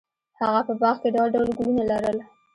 [0.39, 2.17] هغه په باغ کې ډول ډول ګلونه لرل.